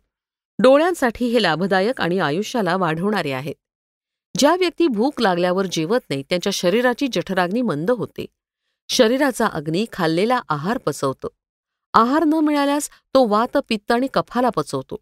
डोळ्यांसाठी 0.59 1.27
हे 1.27 1.43
लाभदायक 1.43 2.01
आणि 2.01 2.19
आयुष्याला 2.19 2.77
वाढवणारे 2.77 3.33
आहेत. 3.33 3.55
ज्या 4.39 4.57
व्यक्ती 4.57 4.89
भूक 4.89 5.21
लागल्यावर 5.21 5.67
जेवत 5.67 6.01
नाही 6.11 6.23
त्यांच्या 6.23 6.53
शरीराची 6.53 7.09
जठराग्नी 7.13 7.63
मंद 7.63 7.91
होते. 7.91 8.27
शरीराचा 8.89 9.47
अग्नी 9.47 9.87
खाल्लेला 9.93 10.41
आहार 10.49 10.79
पचवतो. 10.79 11.29
आहार 11.95 12.25
न 12.25 12.35
मिळाल्यास 12.35 12.89
तो 12.89 13.27
वात 13.27 13.59
पित्त 13.69 13.93
आणि 13.93 14.07
कफाला 14.15 14.49
पचवतो. 14.49 14.97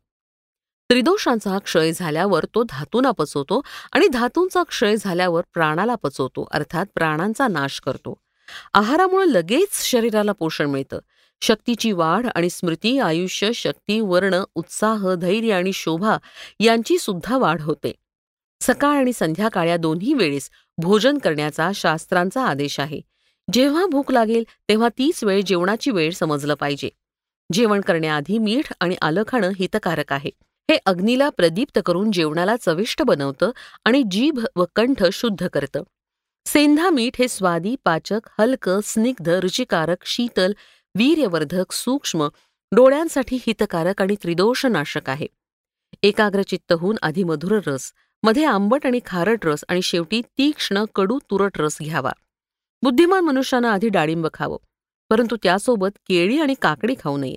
त्रिदोषांचा 0.90 1.58
क्षय 1.58 1.92
झाल्यावर 1.92 2.44
तो 2.54 2.62
धातूंना 2.62 3.10
पचवतो 3.10 3.60
आणि 3.92 4.08
धातूंचा 4.08 4.62
क्षय 4.62 4.96
झाल्यावर 4.96 5.42
प्राणाला 5.54 5.94
पचवतो 5.94 6.48
अर्थात 6.50 6.86
प्राणांचा 6.94 7.48
नाश 7.48 7.80
करतो. 7.80 8.14
आहारामुळे 8.74 9.32
लगेच 9.32 9.84
शरीराला 9.84 10.32
पोषण 10.32 10.70
मिळतं. 10.70 10.98
शक्तीची 11.40 11.92
वाढ 11.92 12.26
आणि 12.34 12.50
स्मृती 12.50 12.98
आयुष्य 12.98 13.52
शक्ती 13.52 14.00
वर्ण 14.00 14.42
उत्साह 14.54 15.14
धैर्य 15.14 15.52
आणि 15.52 15.72
शोभा 15.72 16.18
यांची 16.60 16.98
सुद्धा 16.98 17.38
वाढ 17.38 17.60
होते. 17.60 17.92
सकाळ 18.60 18.96
आणि 18.96 19.12
संध्याकाळ 19.12 19.68
या 19.68 19.76
दोन्ही 19.76 20.14
वेळेस 20.14 20.50
भोजन 20.78 21.18
करण्याचा 21.18 21.70
शास्त्रांचा 21.74 22.44
आदेश 22.44 22.80
आहे. 22.80 23.00
जेव्हा 23.52 23.86
भूक 23.86 24.12
लागेल 24.12 24.44
तेव्हा 24.68 24.88
तीच 24.88 25.24
वेळ 25.24 25.40
जेवणाची 25.46 25.90
वेळ 25.90 26.10
समजलं 26.10 26.54
पाहिजे. 26.54 26.88
जेवण 27.52 27.80
करण्याआधी 27.80 28.38
मीठ 28.38 28.72
आणि 28.80 28.96
आलं 29.02 29.22
खाणं 29.28 29.50
हितकारक 29.58 30.12
आहे. 30.12 30.30
हे 30.70 30.76
अग्नीला 30.86 31.28
प्रदीप्त 31.30 31.78
करून 31.86 32.10
जेवणाला 32.12 32.56
चविष्ट 32.56 33.02
बनवतं 33.02 33.50
आणि 33.84 34.02
जीभ 34.10 34.38
व 34.56 34.64
कंठ 34.76 35.04
शुद्ध 35.12 35.46
करतं. 35.46 35.82
सेंधा 36.46 36.90
मीठ 36.90 37.16
हे 37.18 37.28
स्वादी 37.28 37.76
पाचक 37.84 38.28
हलकं 38.38 38.80
स्निग्ध 38.84 39.28
रुचिकारक 39.28 39.96
शीतल 40.04 40.52
वीर्यवर्धक 40.94 41.72
सूक्ष्म 41.72 42.28
डोळ्यांसाठी 42.72 43.38
हितकारक 43.46 44.02
आणि 44.02 44.16
त्रिदोषनाशक 44.22 45.10
आहे. 45.10 45.26
एकाग्रचित्त 46.02 46.72
होऊन 46.72 46.96
आधी 47.02 47.24
मधुर 47.24 47.60
रसमध्ये 47.66 48.44
आंबट 48.44 48.86
आणि 48.86 49.00
खारट 49.06 49.46
रस 49.46 49.64
आणि 49.68 49.82
शेवटी 49.82 50.22
तीक्ष्ण 50.38 50.84
कडू 50.94 51.18
तुरट 51.18 51.60
रस 51.60 51.78
घ्यावा. 51.82 52.12
बुद्धिमान 52.82 53.24
मनुष्यानं 53.24 53.68
आधी 53.68 53.88
डाळिंब 53.88 54.26
खावं 54.34 54.58
परंतु 55.10 55.36
त्यासोबत 55.42 55.98
केळी 56.08 56.40
आणि 56.40 56.54
काकडी 56.62 56.94
खाऊ 57.04 57.16
नये. 57.16 57.36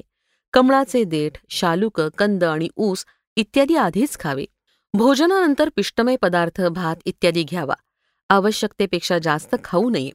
कमळाचे 0.53 1.03
देठ 1.03 1.37
शालुक 1.49 2.01
कंद 2.01 2.43
आणि 2.43 2.67
ऊस 2.75 3.05
इत्यादी 3.35 3.75
आधीच 3.75 4.19
खावे. 4.19 4.45
भोजनानंतर 4.93 5.69
पिष्टमय 5.75 6.15
पदार्थ 6.15 6.61
भात 6.61 6.95
इत्यादी 7.05 7.43
घ्यावा. 7.43 7.73
आवश्यकतेपेक्षा 8.29 9.17
जास्त 9.17 9.55
खाऊ 9.63 9.89
नये. 9.89 10.09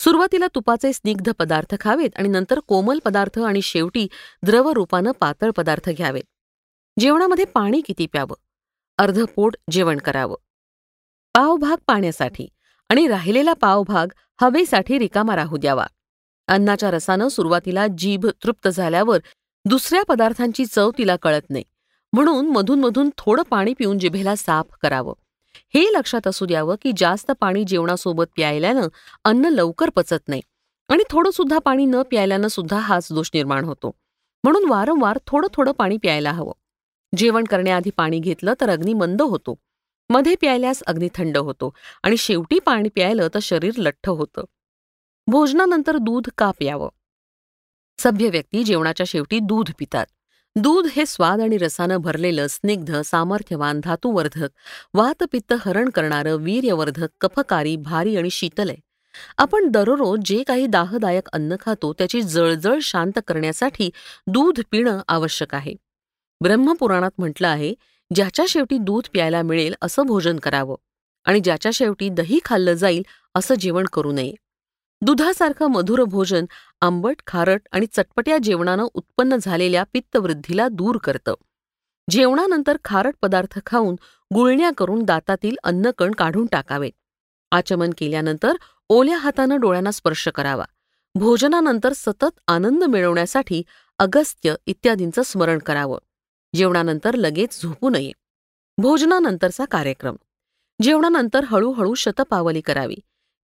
सुरुवातीला 0.00 0.46
तुपाचे 0.54 0.92
स्निग्ध 0.92 1.30
पदार्थ 1.38 1.74
खावेत 1.80 2.10
आणि 2.16 2.28
नंतर 2.28 2.60
कोमल 2.60 2.98
पदार्थ 3.04 3.38
आणि 3.38 3.62
शेवटी 3.62 4.08
द्रव 4.42 4.70
रूपानं 4.70 5.10
पातळ 5.10 5.50
पदार्थ 5.50 5.90
घ्यावेत. 5.90 6.22
जेवणामध्ये 6.98 7.44
पाणी 7.44 7.80
किती 7.80 8.06
प्यावं? 8.06 8.34
अर्धपोट 8.98 9.56
जेवण 9.70 9.96
करावं. 9.96 10.36
पावभाग 11.34 11.76
पाण्यासाठी 11.86 12.48
आणि 12.88 13.06
राहिलेला 13.06 13.52
पावभाग 13.52 14.06
हवेसाठी 14.40 14.98
रिकामा 14.98 15.36
राहू 15.36 15.56
द्यावा. 15.56 15.86
अन्नाच्या 16.48 16.90
रसानं 16.90 17.28
सुरुवातीला 17.28 17.86
जीभ 17.98 18.26
तृप्त 18.26 18.68
झाल्यावर 18.68 19.18
दुसऱ्या 19.64 20.02
पदार्थांची 20.02 20.66
चव 20.66 20.90
तिला 20.98 21.16
कळत 21.16 21.50
नाही. 21.50 21.64
म्हणून 22.12 22.46
मधून 22.46 22.80
मधून 22.80 23.10
थोडं 23.18 23.42
पाणी 23.42 23.74
पिऊन 23.78 23.98
जिभेला 23.98 24.36
साफ 24.36 24.66
करावं. 24.82 25.14
हे 25.74 25.84
लक्षात 25.92 26.26
असू 26.26 26.46
द्यावं 26.46 26.74
की 26.82 26.92
जास्त 26.96 27.32
पाणी 27.40 27.64
जेवणासोबत 27.64 28.24
प्यायल्यानं 28.34 28.88
अन्न 29.24 29.44
लवकर 29.44 29.90
पचत 29.90 30.28
नाही 30.28 30.42
आणि 30.88 31.02
थोडं 31.10 31.30
सुद्धा 31.30 31.58
पाणी 31.58 31.86
न 31.86 32.02
प्यायल्यानं 32.02 32.48
सुद्धा 32.48 32.78
हाच 32.78 33.08
दोष 33.12 33.30
निर्माण 33.34 33.64
होतो. 33.64 33.94
म्हणून 34.44 34.68
वारंवार 34.68 35.18
थोडं 35.26 35.48
थोडं 35.54 35.72
पाणी 35.72 35.96
प्यायला 35.96 36.32
हवं. 36.32 36.52
जेवण 37.16 37.44
करण्याआधी 37.44 37.90
पाणी 37.90 38.18
घेतलं 38.18 38.52
तर 38.60 38.70
अग्नी 38.70 38.94
मंद 38.94 39.22
होतो. 39.22 39.54
मध्ये 40.10 40.34
प्यायल्यास 40.34 40.82
अग्नी 40.82 41.08
थंड 41.14 41.36
होतो 41.36 41.74
आणि 42.02 42.16
शेवटी 42.16 42.58
पाणी 42.58 42.88
प्यायलं 42.88 43.28
तर 43.34 43.38
शरीर 43.42 43.72
लठ्ठ 43.76 44.08
होतं. 44.08 44.44
भोजनानंतर 45.26 45.96
दूध 45.96 46.28
का 46.38 46.50
प्यावं? 46.50 46.88
सभ्य 47.98 48.28
व्यक्ती 48.28 48.64
जेवणाच्या 48.64 49.06
शेवटी 49.06 49.38
दूध 49.38 49.70
पितात. 49.78 50.06
दूध 50.56 50.86
हे 50.92 51.04
स्वाद 51.06 51.40
आणि 51.40 51.56
रसानं 51.58 51.96
भरलेलं 51.96 52.46
स्निग्ध 52.46 53.00
सामर्थ्यवान 53.00 53.80
धातुवर्धक 53.80 54.48
वातपित्त 54.94 55.52
हरण 55.60 55.88
करणारं 55.88 56.36
वीर्यवर्धक 56.36 57.08
कफकारी 57.20 57.76
भारी 57.76 58.16
आणि 58.16 58.30
शीतल 58.30 58.68
आहे. 58.68 58.78
आपण 59.38 59.68
दररोज 59.68 60.20
जे 60.24 60.42
काही 60.42 60.66
दाहदायक 60.66 61.28
अन्न 61.32 61.56
खातो 61.60 61.92
त्याची 61.92 62.22
जळजळ 62.22 62.78
शांत 62.82 63.18
करण्यासाठी 63.26 63.90
दूध 64.26 64.60
पिणं 64.70 65.00
आवश्यक 65.08 65.54
आहे. 65.54 65.74
ब्रह्मपुराणात 66.40 67.10
म्हटलं 67.18 67.48
आहे 67.48 67.74
ज्याच्या 68.14 68.44
शेवटी 68.48 68.78
दूध 68.78 69.08
प्यायला 69.12 69.42
मिळेल 69.42 69.74
असं 69.82 70.02
भोजन 70.02 70.38
करावं 70.38 70.76
आणि 71.26 71.40
ज्याच्या 71.40 71.72
शेवटी 71.74 72.08
दही 72.08 72.38
खाल्लं 72.44 72.74
जाईल 72.74 73.02
असं 73.34 73.54
जेवण 73.54 73.84
करू 73.92 74.12
नये. 74.12 74.32
दुधासारखं 75.02 75.66
मधुर 75.66 76.02
भोजन 76.02 76.44
आंबट 76.80 77.16
खारट 77.26 77.62
आणि 77.72 77.86
चटपट्या 77.86 78.38
जेवणानं 78.42 78.86
उत्पन्न 78.94 79.36
झालेल्या 79.42 79.84
पित्तवृद्धीला 79.92 80.68
दूर 80.68 80.98
करतं. 80.98 81.34
जेवणानंतर 82.10 82.76
खारट 82.84 83.14
पदार्थ 83.22 83.58
खाऊन 83.66 83.96
गुळण्या 84.34 84.70
करून 84.78 85.02
दातातील 85.02 85.56
अन्नकण 85.64 86.14
काढून 86.14 86.46
टाकावे. 86.46 86.90
आचमन 87.50 87.90
केल्यानंतर 87.98 88.52
ओल्या 88.88 89.16
हातानं 89.16 89.60
डोळ्यांना 89.60 89.90
स्पर्श 89.90 90.28
करावा. 90.28 90.64
भोजनानंतर 91.14 91.92
सतत 91.96 92.40
आनंद 92.48 92.84
मिळवण्यासाठी 92.84 93.62
अगस्त्य 93.98 94.54
इत्यादींचं 94.66 95.22
स्मरण 95.22 95.58
करावं. 95.58 95.98
जेवणानंतर 96.54 97.14
लगेच 97.14 97.62
झोपू 97.62 97.90
नये. 97.90 98.12
भोजनानंतरचा 98.78 99.64
कार्यक्रम. 99.64 100.16
जेवणानंतर 100.82 101.44
हळूहळू 101.44 101.94
शतपावली 101.94 102.60
करावी. 102.60 102.96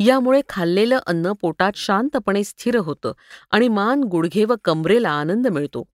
यामुळे 0.01 0.41
खाल्लेलं 0.49 0.99
अन्न 1.07 1.33
पोटात 1.33 1.73
शांतपणे 1.75 2.45
स्थिर 2.45 2.77
होतं 2.77 3.13
आणि 3.51 3.69
मान 3.69 4.05
गुडघे 4.05 4.45
व 4.45 4.55
कमरेला 4.65 5.11
आनंद 5.11 5.47
मिळतो. 5.47 5.85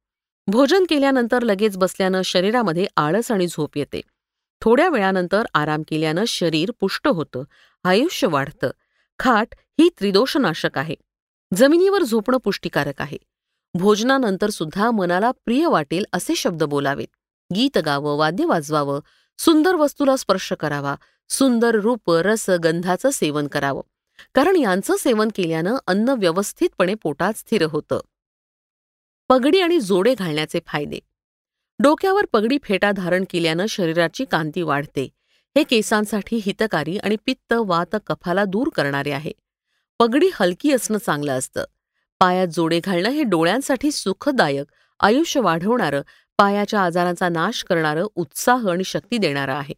भोजन 0.46 0.84
केल्यानंतर 0.88 1.42
लगेच 1.42 1.76
बसल्यानं 1.76 2.22
शरीरामध्ये 2.22 2.86
आळस 2.96 3.32
आणि 3.32 3.46
झोप 3.46 3.76
येते. 3.76 4.00
थोड्या 4.60 4.88
वेळानंतर 4.88 5.42
आराम 5.54 5.82
केल्यानं 5.88 6.24
शरीर 6.28 6.70
पुष्ट 6.80 7.08
होतं 7.08 7.42
आयुष्य 7.84 8.26
वाढतं. 8.26 8.70
खाट 9.18 9.48
ही 9.80 9.88
त्रिदोषनाशक 9.88 10.78
आहे. 10.78 10.94
जमिनीवर 11.56 12.02
झोपणं 12.02 12.36
पुष्टिकारक 12.36 13.02
आहे. 13.02 13.16
भोजनानंतर 13.74 14.50
सुद्धा 14.50 14.90
मनाला 14.90 15.30
प्रिय 15.30 15.66
वाटेल 15.66 16.04
असे 16.12 16.34
शब्द 16.36 16.62
बोलावेत. 16.62 17.08
गीत 17.54 17.78
गावं 17.78 18.18
वाद्य 18.18 18.44
वाजवावं 18.44 19.00
सुंदर 19.44 19.74
वस्तूला 19.74 20.16
स्पर्श 20.16 20.52
करावा 20.52 20.96
सुंदर 21.28 21.74
रूप 21.74 22.10
रस 22.10 22.50
गंधाचं 22.50 23.10
सेवन 23.10 23.46
करावं. 23.46 23.82
कारण 24.34 24.56
यांचं 24.56 24.96
सेवन 24.96 25.28
केल्यानं 25.34 25.76
अन्न 25.86 26.08
व्यवस्थितपणे 26.08 26.94
पोटात 26.94 27.32
स्थिर 27.36 27.62
होतं. 27.62 28.00
पगडी 29.28 29.60
आणि 29.60 29.80
जोडे 29.80 30.14
घालण्याचे 30.14 30.60
फायदे. 30.66 30.98
डोक्यावर 31.78 32.26
पगडी 32.32 32.58
फेटा 32.62 32.92
धारण 32.92 33.24
केल्यानं 33.30 33.66
शरीराची 33.66 34.24
कांती 34.24 34.62
वाढते. 34.62 35.04
हे 35.56 35.62
केसांसाठी 35.62 36.40
हितकारी 36.44 36.98
आणि 36.98 37.16
पित्त 37.26 37.52
वात 37.52 37.96
कफाला 38.06 38.44
दूर 38.44 38.68
करणारे 38.74 39.10
आहे. 39.10 39.32
पगडी 39.98 40.30
हलकी 40.34 40.72
असणं 40.72 40.98
चांगलं 40.98 41.38
असतं. 41.38 41.64
पायात 42.20 42.48
जोडे 42.48 42.80
घालणं 42.84 43.08
हे 43.08 43.22
डोळ्यांसाठी 43.22 43.92
सुखदायक 43.92 44.66
आयुष्य 45.00 45.40
वाढवणारं 45.40 46.02
पायाच्या 46.40 46.80
आजारांचा 46.84 47.28
नाश 47.28 47.64
करणारं 47.64 48.06
उत्साह 48.14 48.70
आणि 48.70 48.84
शक्ती 48.84 49.18
देणारं 49.18 49.54
आहे. 49.54 49.74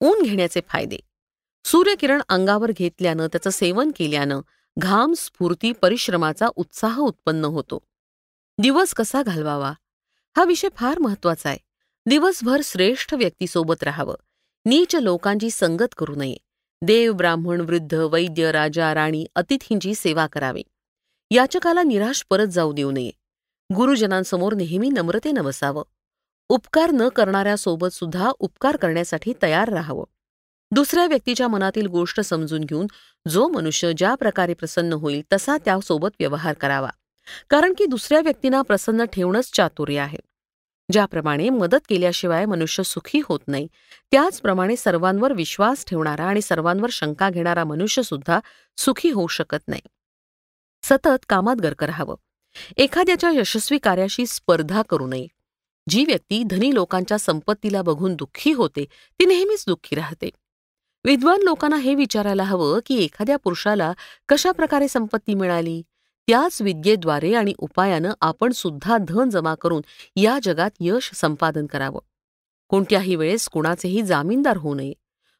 ऊन 0.00 0.22
घेण्याचे 0.22 0.60
फायदे. 0.68 0.96
सूर्यकिरण 1.64 2.22
अंगावर 2.28 2.70
घेतल्यानं 2.70 3.26
त्याचं 3.26 3.50
सेवन 3.50 3.90
केल्यानं 3.96 4.40
घाम 4.78 5.12
स्फूर्ती 5.12 5.72
परिश्रमाचा 5.72 6.48
उत्साह 6.56 6.98
उत्पन्न 6.98 7.44
होतो. 7.44 7.78
दिवस 8.58 8.94
कसा 8.94 9.22
घालवावा? 9.22 9.72
हा 10.36 10.44
विषय 10.44 10.68
फार 10.76 10.98
महत्त्वाचा 10.98 11.48
आहे. 11.48 11.58
दिवसभर 12.06 12.60
श्रेष्ठ 12.64 13.14
व्यक्तीसोबत 13.14 13.82
राहावं. 13.82 14.14
नीच 14.64 14.96
लोकांची 14.96 15.50
संगत 15.50 15.94
करू 15.96 16.14
नये. 16.14 16.36
देव 16.82 17.12
ब्राह्मण 17.12 17.60
वृद्ध 17.60 17.94
वैद्य 17.94 18.52
राजा 18.52 18.94
राणी 18.94 19.26
अतिथींची 19.34 19.94
सेवा 19.94 20.26
करावी. 20.26 20.62
याचकाला 21.30 21.82
निराश 21.82 22.26
परत 22.30 22.46
जाऊ 22.46 22.72
देऊ 22.72 22.90
नये. 22.90 23.19
गुरुजनांसमोर 23.74 24.54
नेहमी 24.54 24.88
नम्रतेनं 24.88 25.44
बसावं. 25.44 25.82
उपकार 26.48 26.90
न 26.90 27.08
करणाऱ्यासोबत 27.08 27.88
सुद्धा 27.88 28.30
उपकार 28.38 28.76
करण्यासाठी 28.76 29.32
तयार 29.42 29.68
राहावं. 29.68 30.04
दुसऱ्या 30.70 31.06
व्यक्तीच्या 31.06 31.48
मनातील 31.48 31.86
गोष्ट 31.86 32.20
समजून 32.20 32.60
घेऊन 32.60 32.86
जो 33.28 33.48
मनुष्य 33.48 33.92
ज्या 33.96 34.14
प्रकारे 34.14 34.54
प्रसन्न 34.54 34.92
होईल 34.92 35.22
तसा 35.32 35.56
त्यासोबत 35.56 36.08
व्यवहार 36.20 36.54
करावा. 36.54 36.88
कारण 37.50 37.74
की 37.78 37.86
दुसऱ्या 37.86 38.20
व्यक्तींना 38.20 38.62
प्रसन्न 38.62 39.04
ठेवणंच 39.04 39.50
चातुर्य 39.54 39.98
आहे. 39.98 40.18
ज्याप्रमाणे 40.92 41.50
मदत 41.50 41.88
केल्याशिवाय 41.88 42.44
मनुष्य 42.44 42.82
सुखी 42.82 43.20
होत 43.28 43.40
नाही 43.48 43.68
त्याचप्रमाणे 44.10 44.76
सर्वांवर 44.76 45.32
विश्वास 45.32 45.84
ठेवणारा 45.86 46.24
आणि 46.24 46.40
सर्वांवर 46.40 46.88
शंका 46.92 47.30
घेणारा 47.30 47.64
मनुष्य 47.64 48.02
सुद्धा 48.02 48.40
सुखी 48.76 49.10
होऊ 49.10 49.26
शकत 49.26 49.68
नाही. 49.68 49.82
सतत 50.82 51.24
कामात 51.28 51.56
गरक 51.56 51.84
राहावं. 51.84 52.14
एखाद्याच्या 52.76 53.30
यशस्वी 53.30 53.78
कार्याशी 53.78 54.26
स्पर्धा 54.26 54.82
करू 54.82 55.06
नये. 55.06 55.26
जी 55.88 56.04
व्यक्ती 56.04 56.42
धनी 56.42 56.74
लोकांच्या 56.74 57.18
संपत्तीला 57.18 57.82
बघून 57.82 58.14
दुःखी 58.14 58.52
होते 58.52 58.84
ती 59.18 59.24
नेहमीच 59.24 59.64
दुःखी 59.66 59.96
राहते. 59.96 60.30
विद्वान 61.04 61.42
लोकांना 61.42 61.76
हे 61.76 61.94
विचारायला 61.94 62.42
हवं 62.42 62.78
की 62.86 63.04
एखाद्या 63.04 63.36
पुरुषाला 63.36 63.92
कशा 64.28 64.52
प्रकारे 64.52 64.88
संपत्ती 64.88 65.34
मिळाली? 65.34 65.82
त्याच 66.28 66.62
विद्येद्वारे 66.62 67.34
आणि 67.34 67.54
उपायानं 67.58 68.12
आपण 68.20 68.52
सुद्धा 68.52 68.96
धन 69.08 69.30
जमा 69.30 69.54
करून 69.54 69.82
या 70.16 70.38
जगात 70.42 70.70
यश 70.80 71.10
संपादन 71.14 71.66
करावं. 71.66 72.00
कोणत्याही 72.68 73.16
वेळेस 73.16 73.48
कुणाचेही 73.48 74.02
जामीनदार 74.02 74.56
होऊ 74.56 74.74
नये. 74.74 74.92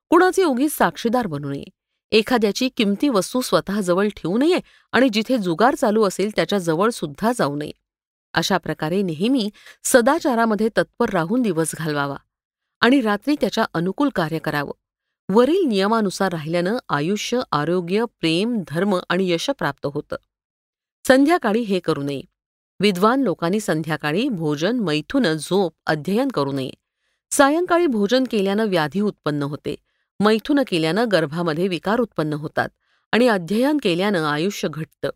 कुणाचे 0.08 0.44
उगीच 0.44 0.72
साक्षीदार 0.72 1.26
बनू 1.26 1.50
नये. 1.50 1.64
एखाद्याची 2.12 2.68
किमती 2.68 3.08
वस्तू 3.08 3.40
स्वतःजवळ 3.40 4.08
ठेवू 4.08 4.38
नये 4.38 4.58
आणि 4.92 5.08
जिथे 5.08 5.38
जुगार 5.38 5.74
चालू 5.74 6.04
असेल 6.04 6.30
त्याच्याजवळ 6.36 6.90
सुद्धा 6.90 7.32
जाऊ 7.36 7.56
नये. 7.56 7.72
अशा 8.34 8.58
प्रकारे 8.58 9.02
नेहमी 9.02 9.50
सदाचारामध्ये 9.84 10.68
तत्पर 10.68 11.08
राहून 11.08 11.42
दिवस 11.42 11.70
घालवावा 11.74 12.16
आणि 12.80 13.00
रात्री 13.00 13.36
त्याच्या 13.40 13.64
अनुकूल 13.74 14.08
कार्य 14.08 14.38
करावं. 14.38 14.72
वरील 15.34 15.64
नियमानुसार 15.68 16.32
राहिल्यानं 16.32 16.76
आयुष्य 16.88 17.40
आरोग्य 17.52 18.04
प्रेम 18.20 18.62
धर्म 18.68 18.98
आणि 19.08 19.30
यश 19.30 19.50
प्राप्त 19.50 19.86
होतं. 19.86 20.16
संध्याकाळी 21.08 21.60
हे 21.60 21.78
करू 21.78 22.02
नये. 22.02 22.22
विद्वान 22.80 23.20
लोकांनी 23.20 23.60
संध्याकाळी 23.60 24.28
भोजन 24.28 24.80
मैथुन 24.80 25.26
झोप 25.32 25.74
अध्ययन 25.86 26.28
करू 26.28 26.52
नये. 26.52 26.70
सायंकाळी 27.30 27.86
भोजन 27.86 28.24
केल्यानं 28.30 28.64
व्याधी 28.64 29.00
उत्पन्न 29.00 29.42
होते. 29.42 29.74
मैथुन 30.20 30.60
केल्यानं 30.66 31.04
गर्भामध्ये 31.12 31.68
विकार 31.68 32.00
उत्पन्न 32.00 32.32
होतात 32.32 32.68
आणि 33.12 33.28
अध्ययन 33.28 33.78
केल्यानं 33.82 34.24
आयुष्य 34.24 34.68
घटतं. 34.74 35.10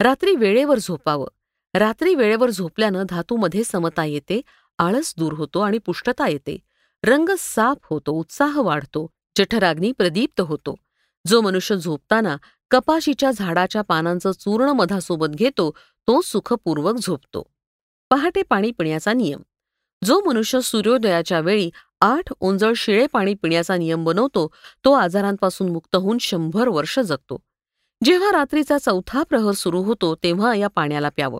रात्री 0.00 0.36
वेळेवर 0.36 0.78
झोपावं. 0.78 1.26
रात्री 1.74 2.14
वेळेवर 2.14 2.50
झोपल्यानं 2.50 3.02
धातूमध्ये 3.08 3.64
समता 3.64 4.04
येते 4.04 4.40
आळस 4.78 5.14
दूर 5.18 5.32
होतो 5.32 5.60
आणि 5.60 5.78
पुष्टता 5.78 6.28
येते. 6.28 6.58
रंग 7.04 7.28
साफ 7.38 7.76
होतो 7.90 8.12
उत्साह 8.12 8.60
वाढतो 8.60 9.10
जठराग्नी 9.38 9.92
प्रदीप्त 9.92 10.40
होतो. 10.40 10.74
जो 11.26 11.40
मनुष्य 11.40 11.76
झोपताना 11.76 12.36
कपाशीच्या 12.70 13.30
झाडाच्या 13.30 13.82
पानांचं 13.82 14.32
चूर्ण 14.32 14.70
मधासोबत 14.70 15.28
घेतो 15.28 15.70
तो 16.06 16.20
सुखपूर्वक 16.20 16.94
झोपतो. 16.94 17.42
पहाटे 18.10 18.42
पाणी 18.42 18.70
पिण्याचा 18.70 19.12
नियम. 19.12 19.40
जो 20.04 20.20
मनुष्य 20.20 20.60
सूर्योदयाच्या 20.60 21.40
वेळी 21.40 21.70
आठ 22.00 22.32
ओंजळ 22.40 22.72
शिळे 22.76 23.06
पाणी 23.06 23.34
पिण्याचा 23.34 23.76
नियम 23.76 24.04
बनवतो 24.04 24.48
तो 24.84 24.92
आजारांपासून 24.92 25.68
मुक्त 25.68 25.96
होऊन 25.96 26.18
शंभर 26.18 26.68
वर्ष 26.68 26.98
जगतो. 26.98 27.42
जेव्हा 28.04 28.32
रात्रीचा 28.32 28.78
चौथा 28.78 29.22
प्रहर 29.22 29.52
सुरू 29.52 29.82
होतो 29.82 30.14
तेव्हा 30.14 30.54
या 30.54 30.68
पाण्याला 30.68 31.08
प्यावं. 31.08 31.38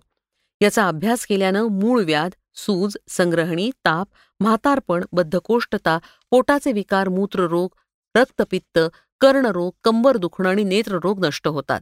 याचा 0.61 0.89
अभ्यास 0.89 1.27
केल्यानं 1.27 1.67
मूळ 1.67 2.05
व्याध 2.05 2.31
सूज 2.55 2.97
संग्रहणी 3.09 3.71
ताप 3.85 4.09
म्हातारपण 4.41 5.05
बद्धकोष्ठता 5.13 5.99
पोटाचे 6.31 6.73
विकार 6.73 7.09
मूत्ररोग 7.09 7.69
रक्तपित्त 8.15 8.79
कर्णरोग 9.21 9.73
कंबर 9.85 10.17
दुखणं 10.17 10.49
आणि 10.49 10.65
नेत्ररोग 10.65 11.25
नष्ट 11.27 11.49
होतात. 11.49 11.81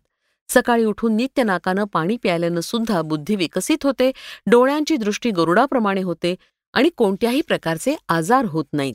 सकाळी 0.48 0.84
उठून 0.84 1.16
नित्य 1.16 1.42
नाकानं 1.42 1.84
पाणी 1.84 2.16
प्यायल्यानं 2.16 2.60
सुद्धा 2.60 3.02
बुद्धी 3.02 3.36
विकसित 3.36 3.84
होते 3.84 4.12
डोळ्यांची 4.46 4.96
दृष्टी 4.96 5.30
गरुडाप्रमाणे 5.30 6.02
होते 6.02 6.34
आणि 6.74 6.88
कोणत्याही 6.96 7.40
प्रकारचे 7.40 7.94
आजार 8.08 8.44
होत 8.44 8.64
नाहीत. 8.72 8.94